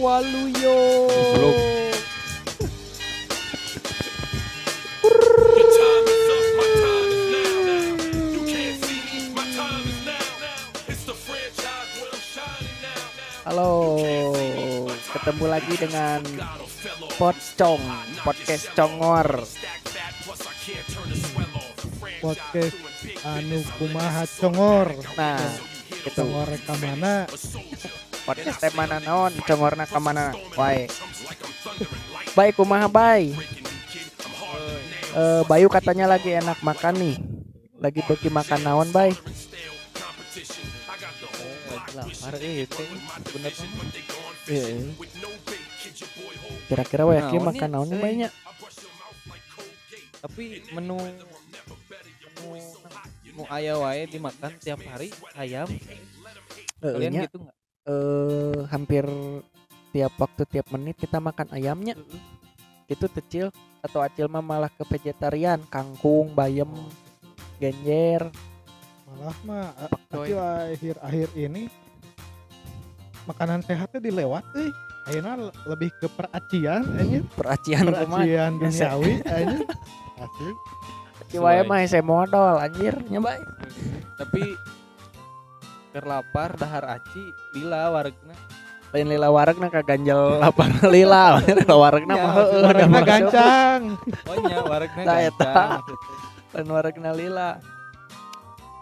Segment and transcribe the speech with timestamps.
[0.00, 0.80] Waluyo.
[1.12, 1.56] Belum.
[13.44, 13.72] Halo.
[15.12, 16.20] Ketemu lagi dengan
[17.20, 17.82] Pocong
[18.24, 19.44] podcast Congor
[22.20, 22.76] podcast
[23.22, 25.38] anu kumaha congor nah
[25.92, 27.28] itu congor kamana
[28.26, 29.30] podcast teh mana naon?
[29.46, 29.54] Ke
[30.02, 30.90] mana wae
[32.36, 32.58] Baik.
[32.58, 33.32] Kumaha baik
[35.16, 37.16] Eh, Bayu katanya lagi enak makan nih.
[37.80, 39.16] Lagi pergi makan naon bay?
[41.96, 42.68] Lapar eh
[43.32, 43.52] bener
[46.68, 48.02] kira-kira wae Naon makan naon nih Eh.
[48.04, 48.32] banyak
[50.16, 52.58] tapi menu menu
[53.36, 55.68] nu aya wae dimakan tiap hari ayam.
[56.82, 57.55] Kalian gitu nggak
[57.86, 59.06] eh hampir
[59.94, 61.94] tiap waktu tiap menit kita makan ayamnya.
[62.90, 63.50] Itu kecil
[63.82, 65.62] atau acil mah malah ke vegetarian.
[65.70, 66.70] Kangkung bayam
[67.62, 68.28] genjer.
[69.06, 69.66] Malah mah
[70.10, 70.34] coy.
[70.34, 70.38] akhir
[70.74, 71.70] akhir akhir ini
[73.26, 74.70] makanan sehatnya dilewat euy
[75.06, 79.66] ayeuna lebih ke peracian anjir peracian peracian duniawi anjir
[80.18, 80.50] asli.
[81.36, 83.38] Wae mah hese modal anjir nya bay
[85.96, 88.36] tapi terlapar dahar aci lila waregna
[88.92, 90.38] lain lila waregna ka ganjel.
[90.38, 90.70] Lapar.
[90.94, 93.82] Lila lila waregna Ya, mah heueuh warna gancang.
[94.30, 94.56] Oh nya
[95.26, 95.42] eta.
[95.42, 95.80] gancang.
[96.54, 97.50] Lain waregna lila.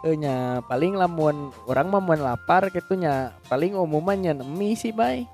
[0.04, 5.24] Nya paling lamun orang mah mun lapar gitu nya paling umumnya nyen mie sih bay.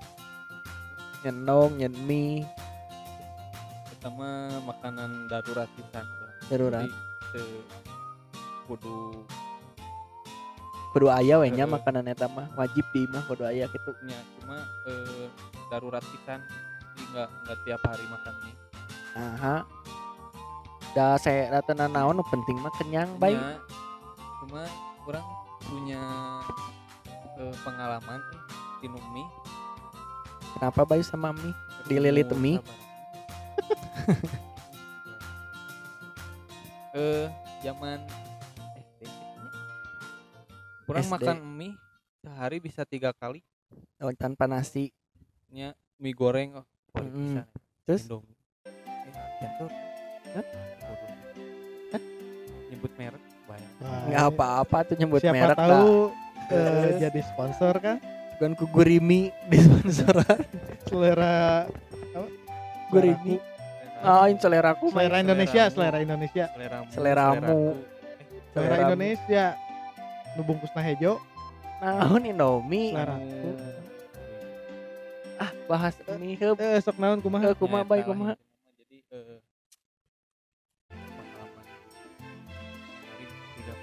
[1.27, 2.47] Nyenong nyen mie.
[3.91, 6.07] Pertama makanan darurat pisan
[6.47, 6.87] Darurat.
[8.71, 9.27] Kudu
[10.91, 11.71] kudu aya we nya Heeh.
[11.71, 13.95] makanan eta mah wajib di mah kudu aya gitu.
[14.03, 15.27] Nya cuma eh,
[15.71, 16.43] darurat pisan
[16.91, 18.55] jadi nggak nggak tiap hari makan mie
[19.17, 19.57] aha.
[20.91, 23.63] Da saya datana naon nu penting mah kenyang baik Nya,
[24.43, 24.67] cuma
[25.07, 25.27] orang
[25.63, 26.03] punya
[27.39, 28.19] eh, pengalaman
[28.83, 29.27] di mie
[30.59, 31.55] kenapa bayu sama mie
[31.87, 32.59] Dililit mie?
[36.95, 37.27] eh
[37.63, 38.30] zaman SD
[40.91, 41.15] kurang SD.
[41.15, 41.73] makan mie
[42.21, 43.41] sehari bisa tiga kali.
[44.03, 44.91] Oh, tanpa nasi.
[45.55, 46.67] Nya mie goreng oh.
[46.99, 47.39] Mm-mm.
[47.39, 47.43] bisa
[47.87, 48.03] terus?
[48.07, 48.35] Indomie.
[48.67, 49.71] Eh jatuh
[50.35, 50.45] Hah?
[50.83, 51.11] Waduh.
[51.95, 52.03] Hah?
[52.71, 53.73] nyebut merek bayang.
[53.79, 56.11] Nah, nggak apa-apa tuh nyebut siapa merek tahu
[56.51, 57.97] dah eh, jadi sponsor kan
[58.35, 60.39] bukan ku gurimi di sponsoran
[60.91, 61.71] selera
[62.91, 63.39] gurimi
[64.03, 66.45] oh ini selera aku selera Indonesia selera Indonesia.
[66.51, 67.35] Seleramu Seleramu.
[67.39, 67.55] seleraku.
[67.55, 67.75] Eh,
[68.51, 68.77] selera.
[68.83, 69.45] Indonesia
[70.37, 71.19] nu bungkusna hejo.
[71.81, 72.93] Naon Indomie?
[72.93, 73.57] Anu,
[75.41, 77.51] ah bahas mie heup eh sok naon kumaha?
[77.51, 78.37] Eh, kumaha baik kumaha?
[78.37, 78.73] itu mah.
[78.85, 79.41] jadi eh,
[80.93, 81.65] pengalaman
[83.57, 83.79] tidak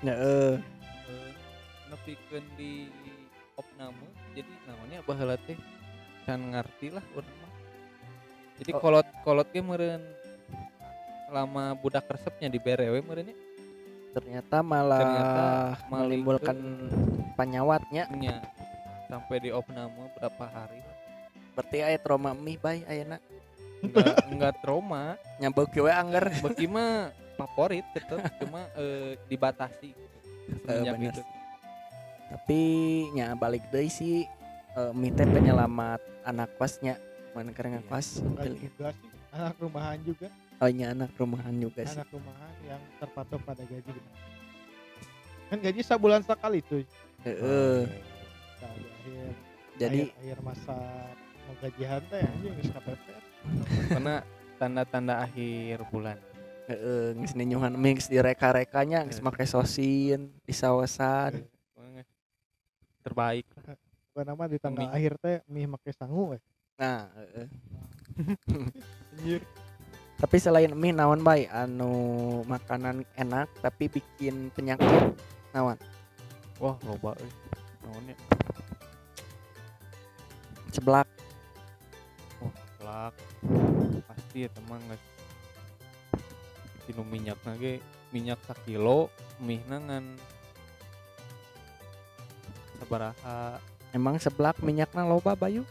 [0.00, 0.56] ya eh.
[1.12, 1.30] Eh,
[1.92, 2.88] nepikeun di
[3.60, 5.60] opname jadi namanya baheula teh?
[6.24, 7.52] Can ngarti lah urang mah.
[8.64, 8.80] Jadi Oh.
[8.80, 10.00] kolot kolot ge meureun
[11.28, 13.28] lama budak resepnya di BRW meureun
[14.10, 15.44] ternyata malah Ternyata
[15.88, 16.56] menimbulkan
[17.34, 18.04] panyawatnya.
[18.14, 18.42] nya
[19.06, 20.80] sampai di opname berapa hari.
[21.54, 23.18] Berarti aya trauma mie bay ayeuna
[23.82, 25.18] enggak enggak trauma.
[25.38, 26.30] Nyambau we angger.
[26.42, 31.22] Beki mah favorit tetep cuma eh, dibatasi itu.
[32.30, 32.60] Tapi
[33.14, 34.26] nya balik deui sih
[34.76, 36.94] eh, mie teh penyelamat anak kosnya
[37.30, 37.86] mana keren Iya.
[37.86, 38.66] kos sih
[39.30, 40.26] anak rumahan juga
[40.60, 41.96] oh nya anak rumahan juga sih.
[41.96, 43.92] Anak rumahan yang terpatok pada gaji
[45.50, 46.86] kan gaji sebulan sekali tuh
[47.26, 47.84] Heeh.
[48.62, 49.32] Nah, di akhir
[49.76, 50.76] jadi akhir, akhir masa
[51.48, 53.22] mau gajian teh anjing geus kapepet
[53.90, 54.14] karena
[54.60, 56.16] tanda-tanda akhir bulan.
[56.70, 61.44] Heeh geus ninyuhan mie geus direka-rekanya geus make sosin disawesan
[61.74, 62.04] Pokoknya
[63.02, 63.44] terbaik
[64.10, 66.42] Bukan nama di tanggal akhir teh mie make sangu eh.
[66.78, 67.46] nah heeh.
[69.18, 69.42] Anjir.
[70.20, 71.48] Tapi selain mie naon bay?
[71.48, 75.16] Anu makanan enak tapi bikin penyakit
[75.56, 75.80] naon?
[76.60, 77.32] Wah loba euy
[77.80, 78.14] naonnya
[80.70, 81.08] seblak
[82.38, 83.14] wah plak
[84.06, 85.02] pasti ya teman guys.
[86.84, 87.80] Tinu minyak nage
[88.12, 89.08] minyak sakilo
[89.40, 90.20] mie nangan
[92.76, 93.56] sabaraha
[93.96, 95.64] emang seblak minyakna loba bayu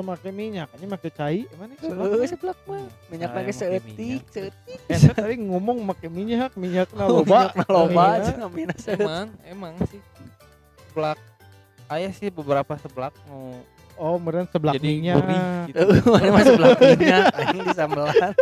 [0.00, 1.76] Itu make minyak, ini make cai, mana?
[1.76, 4.32] Heeh, seblak mah minyak Saya lagi make seetik minyak.
[4.32, 7.52] seetik Eta tadi ngomong make minyak, minyak na Oh, loba.
[7.52, 10.00] minyakna loba cenah mina seetik emang emang sih
[10.82, 11.20] seblak
[11.86, 13.60] ayah sih beberapa seblak mau
[13.94, 15.20] Oh, meren sebelah jadi minyak.
[15.68, 15.84] gitu.
[15.84, 18.32] Eh, mana masuk belah minyak anjing di sambelan.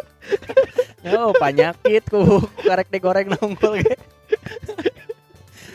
[1.03, 2.23] Yo, penyakit ku
[2.63, 3.99] karek digoreng nongkol ge.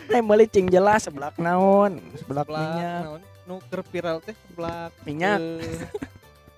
[0.08, 3.02] Eh meuli cing jelas seblak naon, seblak seblak minyak.
[3.04, 5.40] naon nu keur viral teh seblak Minyak.
[5.40, 5.88] eh,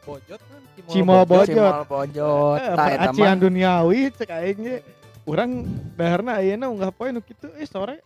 [0.05, 1.49] bojot kan Cimol bojot.
[1.49, 2.59] Cimol bojot.
[2.61, 4.77] Eh, mah duniawi cek aing ge.
[5.25, 5.65] Urang
[5.97, 7.97] daharna ayeuna unggah poe nu kitu eh sore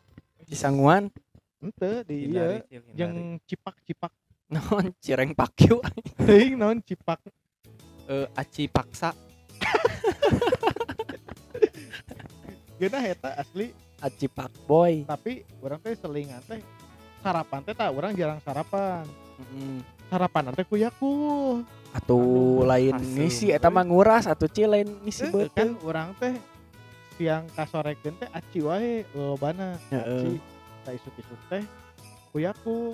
[0.47, 1.11] di sanguan
[1.59, 2.95] henteu di ieu hindari.
[2.95, 4.15] yang cipak-cipak
[4.55, 5.83] naon cireng pakyu.
[6.15, 7.19] teuing naon cipak.
[8.09, 9.13] Eh, aci paksa
[12.79, 15.03] Geuna eta asli Aci Pak Boy.
[15.03, 16.57] tapi urang teh selingan teh
[17.19, 19.03] sarapan teh tah urang jarang sarapan.
[19.37, 19.79] Heeh.
[20.07, 21.13] Sarapan teh ku yaku.
[21.89, 23.17] Atuh lain hasil.
[23.17, 25.49] ngisi eta mah nguras atuh ci lain ngisi Eh, beuteung.
[25.51, 26.37] kan urang teh
[27.15, 29.73] siang kasorekeun teh aci wae lobana.
[29.89, 30.21] Heeh.
[30.21, 30.31] Aci
[30.79, 31.63] ta isuk-isuk teh
[32.29, 32.93] ku yaku.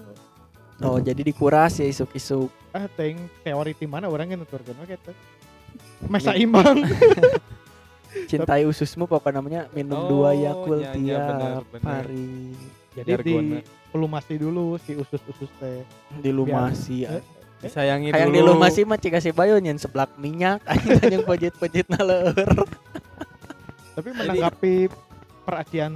[0.78, 2.52] Oh, jadi dikuras ya isuk-isuk.
[2.72, 5.16] ah ting teori ti mana orang yang nuturkeun we kitu
[6.12, 6.84] masa imbang
[8.28, 11.84] Cintai ususmu pokoknya namanya minum Oh, dua Yakult iya, tiap bener.
[11.84, 12.52] hari.
[12.96, 13.62] Jadi di Jargonnya.
[13.92, 15.84] pelumasi dulu si usus-usus teh
[16.24, 17.04] Dilumasi.
[17.04, 17.24] Eh,
[17.60, 22.36] disayangi Kayak dulu dilumasi mah cika si bayo nyen seblak minyak anjing yang pejit-pejit leur.
[23.96, 24.74] tapi menanggapi
[25.48, 25.94] peracian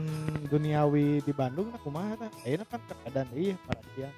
[0.47, 4.13] duniawi di Bandung nah kumaha tah ayeuna kan keadaan iya peracian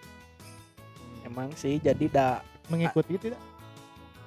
[1.22, 2.28] Emang sih jadi da
[2.68, 3.40] mengikuti tidak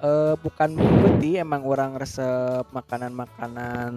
[0.01, 3.93] eh, bukan mengikuti emang orang resep makanan-makanan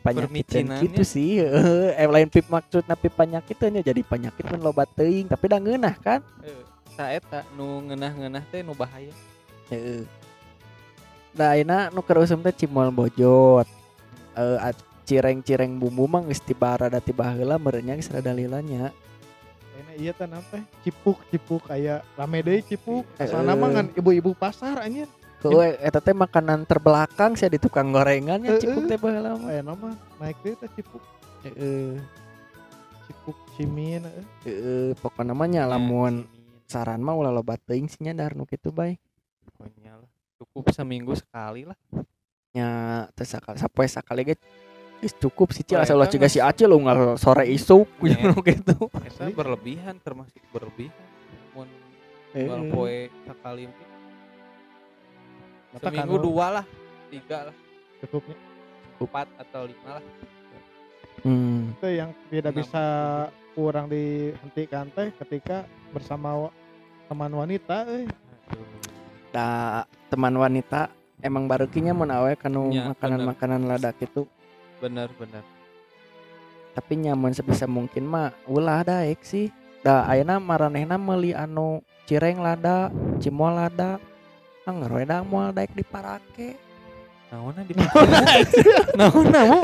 [0.00, 0.24] nyakitan
[0.64, 0.84] Permicinannya.
[0.88, 1.92] gitu sih heeh.
[2.00, 6.20] eh lain pip maksudna pipa nyakitan jadi penyakit mun loba teuing tapi da ngeunah kan
[6.40, 6.56] Eh,
[6.96, 9.12] saeta nu ngeunah-ngeunah teh nu bahaya
[9.68, 10.04] Heeh.
[11.32, 13.64] Da ayeuna nu keur usum teh cimol bojot.
[14.36, 14.58] Eh
[15.02, 18.92] cireng-cireng bumbu mah geus tibara da tiba heula meureunnya geus rada lilanya.
[19.92, 23.72] iya teh teh cipuk cipuk aya rame deui cipuk Eh, sana mah eh.
[23.76, 25.04] ngan ibu-ibu pasar anjir
[25.42, 29.50] Keu eta teh makanan terbelakang sih di tukang gorengannya cipuk teh baheula mah.
[29.50, 31.02] ayeuna mah naik deui teh cipuk
[31.42, 31.98] Heeh.
[33.10, 34.24] cipuk cimin eh.
[34.46, 36.22] Heeh, pokona mah nya lamun
[36.70, 38.96] saran mah ulah loba teuing sih nya dahar nu kitu bae.
[39.42, 41.76] pokoknya lah cukup seminggu sekali lah
[42.54, 42.68] Nya
[43.18, 44.36] teu sakali sapoe sakali ge
[45.02, 47.90] geus cukup sih cil asal mah- si Acil unggal sore isuk
[48.46, 48.86] gitu.
[49.02, 50.94] Eta berlebihan termasuk berlebihan
[51.52, 51.66] mun
[52.70, 53.91] poe sekali mungkin
[55.72, 56.64] Mata seminggu kanu dua lah
[57.08, 57.56] tiga lah.
[58.04, 58.36] cukupnya?
[59.00, 60.04] Empat atau lima lah.
[61.22, 61.70] Hmm.
[61.78, 62.60] itu yang tidak Enam.
[62.66, 62.84] bisa
[63.54, 65.64] kurang dihentikan teh ketika
[65.94, 66.50] bersama
[67.06, 68.04] teman wanita eh.
[69.30, 70.90] Da teman wanita
[71.22, 74.26] emang barukinya mun awe kanu Ya, makanan-makanan ladak itu.
[74.82, 75.46] Bener bener.
[76.72, 79.48] Tapi nyaman sebisa mungkin mah ulah daek sih.
[79.80, 82.90] Da ayeuna maranehna meuli anu cireng lada
[83.22, 84.02] cimol lada
[84.62, 86.54] anggar we da moal daek diparake
[87.28, 87.72] naonna di
[88.94, 89.62] naonna mau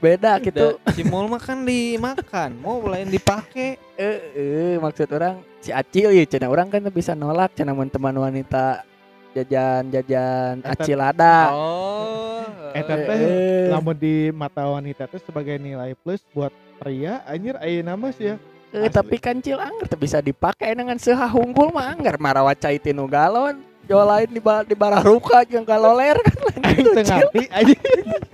[0.00, 0.80] beda gitu.
[0.80, 2.56] Da- cimol mah kan dimakan.
[2.56, 3.76] Mau lain dipake.
[3.94, 8.16] Eh eh, maksud orang si acil ya cenah orang kan bisa nolak cenah mun teman
[8.16, 8.80] wanita
[9.36, 12.42] jajan-jajan Eta- acil lada oh.
[12.72, 13.68] Eta Eh, teh eh.
[13.68, 16.48] lamun di mata wanita teh sebagai nilai plus buat
[16.80, 18.36] pria anjir ayeuna mah sih ya
[18.70, 18.94] Eh, Asli.
[18.94, 23.58] tapi kan cil anggar bisa dipakai dengan seha hunggul mah anggar marawa cai tinu galon
[23.82, 27.78] jual lain di ba- di bararuka jeung kaloler kan lain aing gitu, teu ngerti anjir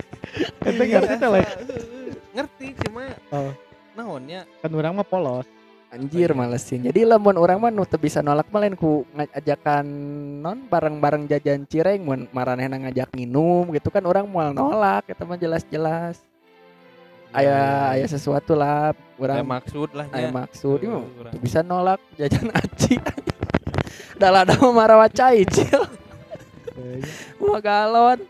[0.69, 1.47] Ente ngerti teh lain
[2.37, 3.03] ngerti cuma
[3.33, 3.49] Oh.
[3.97, 4.45] naonnya?
[4.61, 5.49] Kan urang mah polos.
[5.89, 9.85] Anjir malesin jadi lamun orang mah nu teu bisa nolak mah lain ku ngajakan
[10.37, 15.33] non bareng-bareng jajan cireng mun maranehna ngajak minum gitu kan orang moal nolak eta mah
[15.33, 16.21] jelas-jelas
[17.37, 17.57] aya
[17.93, 20.79] aya sesuatu lah Aya urang maksud lah aya maksud.
[20.81, 21.33] Ieu mah urang.
[21.33, 22.97] teu bisa nolak jajan aci.
[24.21, 25.85] Dalah mah marawa cai cil.
[27.41, 28.25] Wah galon.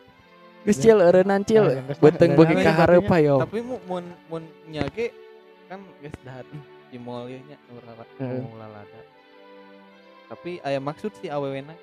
[0.68, 1.80] Geus cil eureunnan cil.
[2.04, 5.16] Benteng mah, beuki eureunnan ka ya, hareup yo tapi mu mun mun nyage
[5.72, 6.44] kan geus dahar
[6.92, 7.60] di mall nya
[8.56, 9.02] lalada
[10.28, 11.76] tapi aya maksud si awewena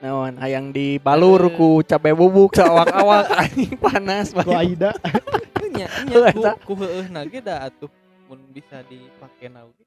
[0.00, 3.28] Naon hayang dibalur ku cabe bubuk sawak-awak.
[3.44, 4.72] Anjing panas ku bae.
[4.72, 4.96] Aida
[5.70, 7.90] nya nya ku ku heueuhna ge da atuh.
[8.30, 9.82] Mun bisa dipake na oge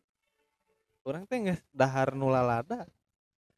[1.04, 2.88] urang teh geus dahar nu lalada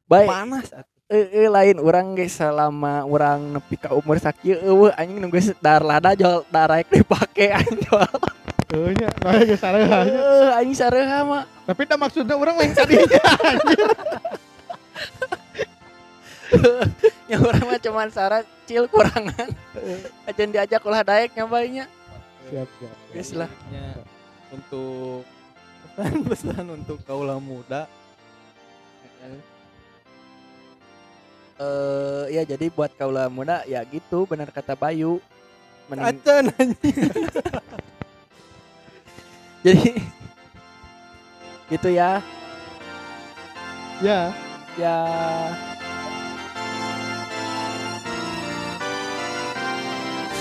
[0.06, 0.30] Baik.
[0.30, 0.94] Panas atuh.
[1.06, 5.54] Eh eh, lain urang ge selama urang nepi ka umur sakieu eueuh anjing nu geus
[5.62, 8.02] dar lada jol daraek dipake anjing jol.
[8.70, 10.18] Heuh nya nah geus sareha nya.
[10.18, 11.46] Eueuh anjing sareha mah.
[11.66, 13.06] tapi dah maksudnya urang lain tadinya
[17.30, 19.50] Ya urang mah cuman syarat cil kurangan.
[20.26, 21.86] Ajan diajak ulah daek nya bae nya.
[22.50, 23.50] Siap siap Geus lah.
[23.70, 23.98] Nya
[24.54, 25.26] untuk
[25.96, 27.90] pesan-pesan untuk kaula muda.
[31.56, 35.18] Eh ya jadi buat kaula muda ya gitu benar kata Bayu.
[35.86, 36.98] Acan anjing.
[39.66, 39.98] Jadi
[41.70, 42.22] gitu ya.
[43.98, 44.30] Ya.
[44.78, 44.96] ya